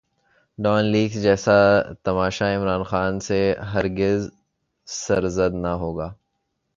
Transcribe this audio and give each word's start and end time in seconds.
Dawn 0.57 0.85
Leaks 0.85 1.21
جیسا 1.21 1.57
تماشا 2.03 2.47
عمران 2.55 2.83
خان 2.89 3.19
سے 3.27 3.39
ہر 3.73 3.85
گز 3.97 4.29
سرزد 4.87 5.53
نہ 5.63 5.71
ہوگا۔ 5.81 6.07